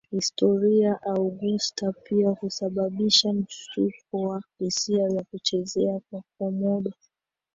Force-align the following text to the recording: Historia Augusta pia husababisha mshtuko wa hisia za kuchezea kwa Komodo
Historia 0.09 0.99
Augusta 1.05 1.93
pia 2.03 2.29
husababisha 2.29 3.33
mshtuko 3.33 4.21
wa 4.21 4.41
hisia 4.59 5.09
za 5.09 5.23
kuchezea 5.23 5.99
kwa 6.11 6.23
Komodo 6.39 6.93